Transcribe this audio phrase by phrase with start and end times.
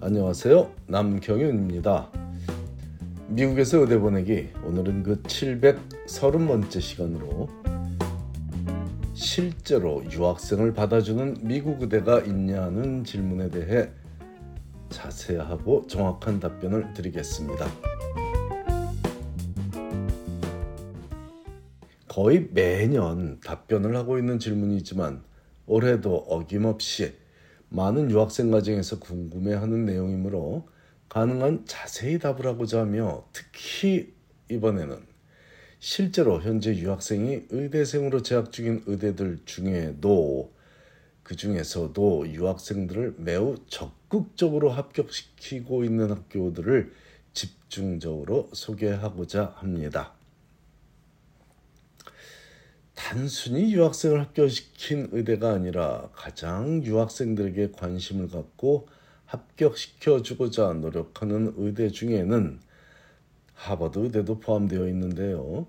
[0.00, 0.72] 안녕하세요.
[0.86, 2.12] 남경윤입니다.
[3.26, 7.48] 미국에서 의대 보내기 오늘은 그 730번째 시간으로
[9.12, 13.90] 실제로 유학생을 받아주는 미국 의대가 있냐는 질문에 대해
[14.90, 17.66] 자세하고 정확한 답변을 드리겠습니다.
[22.06, 25.24] 거의 매년 답변을 하고 있는 질문이지만
[25.66, 27.14] 올해도 어김없이
[27.70, 30.68] 많은 유학생 가정에서 궁금해하는 내용이므로
[31.08, 34.12] 가능한 자세히 답을 하고자 하며 특히
[34.50, 35.06] 이번에는
[35.80, 40.52] 실제로 현재 유학생이 의대생으로 재학 중인 의대들 중에도
[41.22, 46.92] 그 중에서도 유학생들을 매우 적극적으로 합격시키고 있는 학교들을
[47.34, 50.14] 집중적으로 소개하고자 합니다.
[52.98, 58.88] 단순히 유학생을 합격시킨 의대가 아니라 가장 유학생들에게 관심을 갖고
[59.24, 62.58] 합격시켜 주고자 노력하는 의대 중에는
[63.54, 65.68] 하버드 의대도 포함되어 있는데요.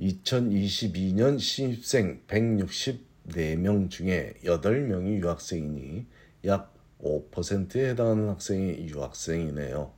[0.00, 6.06] 2022년 신입생 164명 중에 8명이 유학생이니
[6.46, 9.97] 약 5%에 해당하는 학생이 유학생이네요.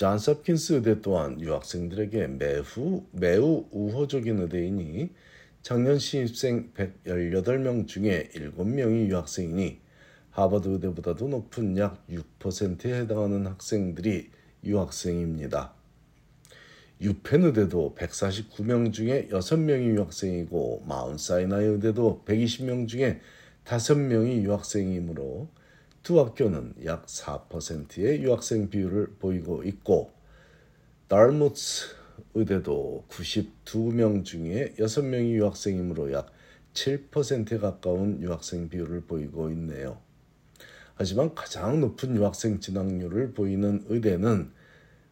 [0.00, 5.10] 존스 홉킨스 의대 또한 유학생들에게 매우 매우 우호적인 의대이니
[5.60, 9.78] 작년 신입생 118명 중에 7명이 유학생이니
[10.30, 14.30] 하버드 의대보다도 높은 약 6%에 해당하는 학생들이
[14.64, 15.74] 유학생입니다.
[17.02, 23.20] 유펜 의대도 149명 중에 6명이 유학생이고 마운사이나이 의대도 120명 중에
[23.66, 25.50] 5명이 유학생이므로
[26.02, 30.12] 두 학교는 약 4%의 유학생 비율을 보이고 있고
[31.08, 31.86] Dartmouth
[32.34, 36.32] 의대도 92명 중에 6명이 유학생이므로 약
[36.74, 39.98] 7%에 가까운 유학생 비율을 보이고 있네요.
[40.94, 44.52] 하지만 가장 높은 유학생 진학률을 보이는 의대는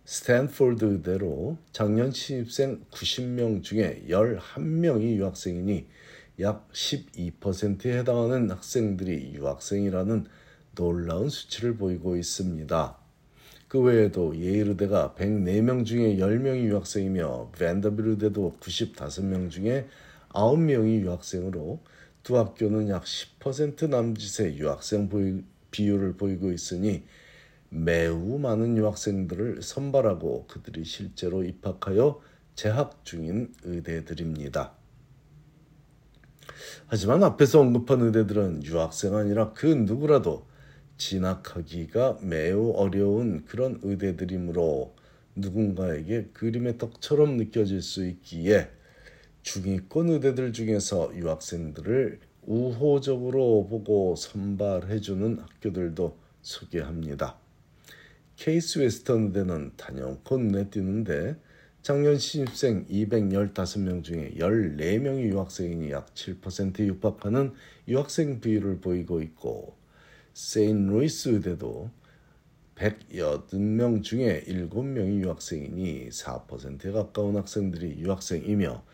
[0.04, 5.86] Stanford 의대로 작년 신입생 90명 중에 11명이 유학생이니
[6.40, 10.26] 약 12%에 해당하는 학생들이 유학생이라는
[10.78, 12.96] 놀라운 수치를 보이고 있습니다.
[13.66, 19.88] 그 외에도 예일의대가 104명 중에 10명이 유학생이며 밴더빌의대도 95명 중에
[20.28, 21.80] 9명이 유학생으로
[22.22, 25.08] 두 학교는 약 10% 남짓의 유학생
[25.72, 27.02] 비율을 보이고 있으니
[27.70, 32.20] 매우 많은 유학생들을 선발하고 그들이 실제로 입학하여
[32.54, 34.72] 재학 중인 의대들입니다.
[36.86, 40.46] 하지만 앞에서 언급한 의대들은 유학생 아니라 그 누구라도
[40.98, 44.94] 진학하기가 매우 어려운 그런 의대들이므로
[45.36, 48.68] 누군가에게 그림의 떡처럼 느껴질 수 있기에
[49.42, 57.38] 중위권 의대들 중에서 유학생들을 우호적으로 보고 선발해주는 학교들도 소개합니다.
[58.36, 61.36] Case Western 의대는 단연코 눈에 띄는데
[61.82, 67.52] 작년 신입생 215명 중에 14명이 유학생이니 약 7%에 육박하는
[67.86, 69.77] 유학생 비율을 보이고 있고
[70.38, 71.90] Saint Louis 의대도
[72.76, 78.84] 180명 중에 7명이 유학생이니 4%에 가까운 학생들이 유학생이며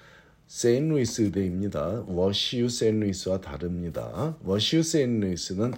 [0.46, 2.04] Saint Louis 의대입니다.
[2.06, 4.38] WashU Saint Louis와 다릅니다.
[4.42, 5.74] WashU Saint Louis는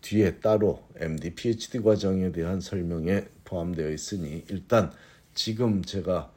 [0.00, 4.90] 뒤에 따로 MD, PhD 과정에 대한 설명에 포함되어 있으니 일단
[5.34, 6.32] 지금 제가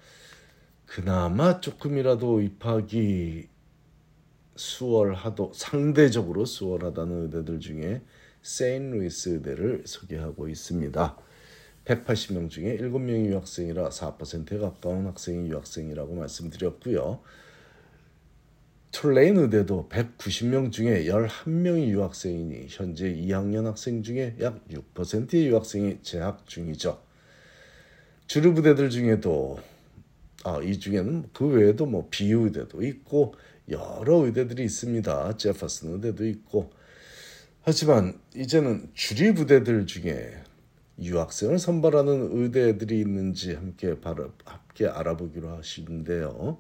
[0.86, 3.48] 그나마 조금이라도 입학이
[4.58, 8.02] 수월하도 상대적으로 수월하다는 의대들 중에
[8.42, 11.18] 세인루이스 의대를 소개하고 있습니다.
[11.86, 17.22] 180명 중에 7명이 유학생이라 4%에 가까운 학생이 유학생이라고 말씀드렸고요.
[18.92, 27.02] Tulane 의대도 190명 중에 11명이 유학생이니 현재 2학년 학생 중에 약 6%의 유학생이 재학 중이죠.
[28.28, 29.60] 주립 의대들 중에도
[30.44, 33.36] 아, 이 중에는 그 외에도 뭐 BU 의대도 있고
[33.70, 35.38] 여러 의대들이 있습니다.
[35.38, 36.72] Jefferson 의대도 있고
[37.70, 40.42] 하지만 이제는 주립 의대들 중에
[41.02, 46.60] 유학생을 선발하는 의대들이 있는지 함께 바로 함께 알아보기로 하시는데요.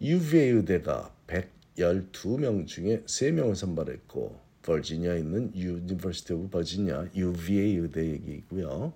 [0.00, 8.94] UVA 의대가 112명 중에 3명을 선발했고 버지니아에 있는 University of Virginia UVA 의대 얘기고요.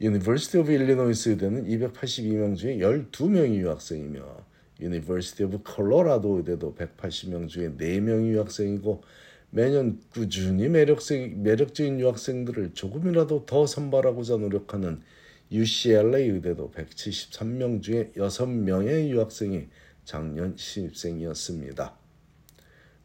[0.00, 4.46] University of Illinois 의대는 282명 중에 12명이 유학생이며
[4.80, 9.02] University of Colorado 의대도 180명 중에 4명이 유학생이고
[9.50, 15.02] 매년 꾸준히 매력적, 매력적 인 유학생들을 조금이라도 더 선발하고자 노력하는
[15.50, 19.66] UCLA 의대도 173명 중에 6명의 유학생이
[20.04, 21.96] 작년 신입생이었습니다.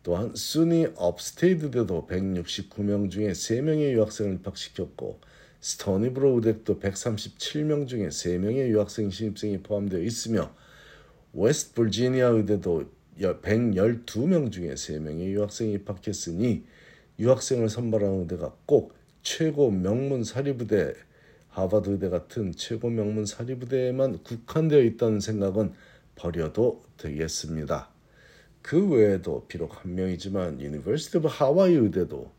[0.04, 5.20] 또한 SUNY Upstate 의대도 169명 중에 3명의 유학생을 입학시켰고
[5.62, 10.54] Stony Brook 의대도 137명 중에 3명의 유학생 신입생이 포함되어 있으며
[11.34, 12.86] West Virginia 의대도
[13.20, 16.66] 112명 중에 3명의 유학생이 입학했으니
[17.20, 20.94] 유학생을 선발하는 의대가 꼭 최고 명문 사립의대
[21.50, 25.74] 하버드 의대 같은 최고 명문 사립의대에만 국한되어 있다는 생각은
[26.16, 27.90] 버려도 되겠습니다.
[28.62, 32.32] 그 외에도 비록 한 명이지만 University of Hawaii 의대도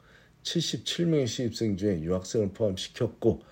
[0.42, 3.42] 77명의 신입생 중에 유학생을 포함시켰고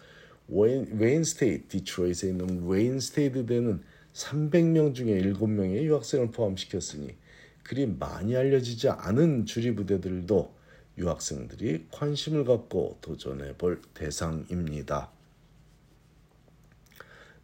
[0.49, 3.83] Wayne, Wayne State 디트로이트에 있는 Wayne State 의대는
[4.15, 7.15] 300명 중에 7명의 유학생을 포함시켰으니
[7.63, 10.55] 그리 많이 알려지지 않은 주립 의대들도
[10.97, 15.11] 유학생들이 관심을 갖고 도전해 볼 대상입니다.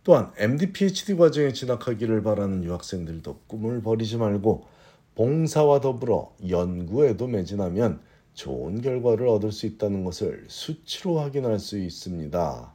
[0.03, 4.67] 또한 MD PhD 과정에 진학하기를 바라는 유학생들도 꿈을 버리지 말고
[5.15, 8.01] 봉사와 더불어 연구에도 매진하면
[8.35, 12.73] 좋은 결과를 얻을 수 있다는 것을 수치로 확인할 수 있습니다.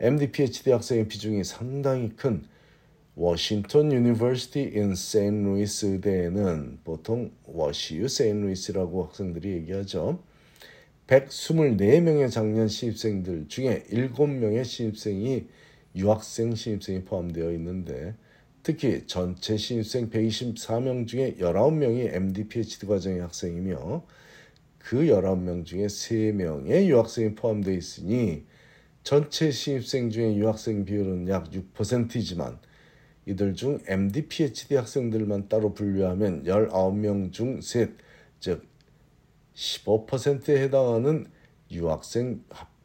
[0.00, 2.44] MD PhD 학생의 비중이 상당히 큰
[3.20, 10.22] Washington University in Saint Louis 의대에는 보통 WashU Saint Louis라고 학생들이 얘기하죠.
[11.06, 15.44] 124명의 작년 신입생들 중에 7명의 신입생이
[15.96, 18.14] 유학생 신입생이 포함되어 있는데
[18.62, 24.02] 특히 전체 신입생 124명 중에 19명이 MD PhD 과정의 학생이며
[24.78, 28.46] 그 19명 중에 3명의 유학생이 포함되어 있으니
[29.02, 32.58] 전체 신입생 중에 유학생 비율은 약 6%이지만
[33.26, 37.90] 이들 중 MD, PhD 학생들만 따로 분류하면 19명 중 셋,
[38.40, 38.66] 즉
[39.54, 41.26] 15%에 해당하는
[41.70, 42.42] 유학생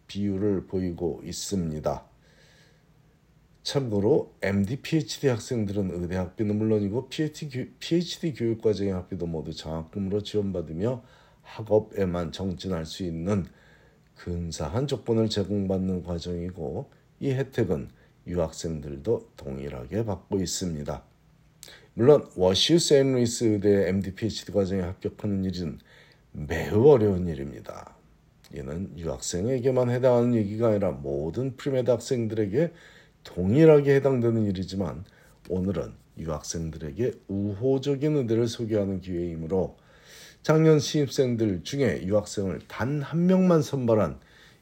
[0.07, 2.05] 비율을 보이고 있습니다.
[3.63, 11.03] 참고로 MD, PhD 학생들은 의대 학비는 물론이고 PhD, PhD 교육 과정의 학비도 모두 장학금으로 지원받으며
[11.41, 13.47] 학업에만 정진할 수 있는
[14.15, 17.89] 근사한 조건을 제공받는 과정이고 이 혜택은
[18.27, 21.03] 유학생들도 동일하게 받고 있습니다.
[21.93, 25.79] 물론 WashU Saint Louis 의대 MD PhD 과정에 합격하는 일은
[26.31, 27.95] 매우 어려운 일입니다.
[28.53, 32.73] 이는 유학생에게만 해당하는 얘기가 아니라 모든 premed 학생들에게
[33.23, 35.05] 동일하게 해당되는 일이지만
[35.49, 39.77] 오늘은 유학생들에게 우호적인 의대를 소개하는 기회이므로
[40.43, 44.19] 작년 신입생들 중에 유학생을 단 한 명만 선발한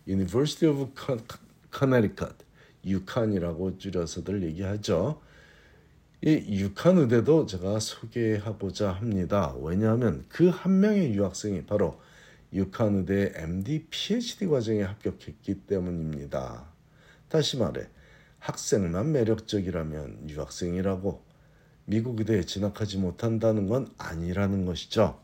[0.07, 0.92] University of
[1.77, 2.36] Connecticut
[2.85, 5.21] 유칸이라고 줄여서들 얘기하죠.
[6.21, 9.53] 이 유칸 의대도 제가 소개하고자 합니다.
[9.59, 12.00] 왜냐하면 그 한 명의 유학생이 바로
[12.53, 16.65] 유칸 의대 MD, PhD 과정에 합격했기 때문입니다.
[17.27, 17.88] 다시 말해
[18.39, 21.24] 학생만 매력적이라면 유학생이라고
[21.85, 25.19] 미국 의대에 진학하지 못한다는 건 아니라는 것이죠.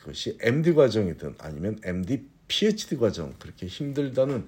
[0.00, 4.46] 그것이 MD 과정이든 아니면 MD, PhD 과정 그렇게 힘들다는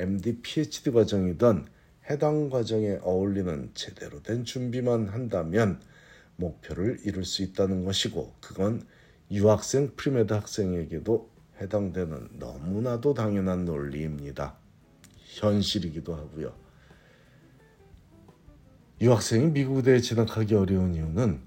[0.00, 1.66] MD, PhD 과정이든
[2.08, 5.80] 해당 과정에 어울리는 제대로 된 준비만 한다면
[6.36, 8.82] 목표를 이룰 수 있다는 것이고 그건
[9.30, 11.30] 유학생 premed 학생에게도
[11.60, 14.56] 해당되는 너무나도 당연한 논리입니다.
[15.26, 16.54] 현실이기도 하고요.
[19.02, 21.40] 유학생이 미국에 진학하기 어려운 이유는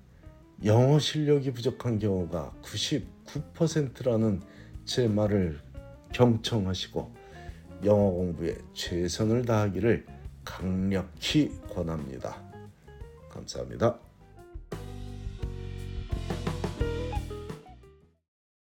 [0.66, 4.42] 영어 실력이 부족한 경우가 99%라는
[4.86, 5.60] 제 말을
[6.14, 7.23] 경청하시고
[7.86, 10.06] 영어 공부에 최선을 다하기를
[10.46, 12.42] 강력히 권합니다.
[13.30, 14.13] 감사합니다.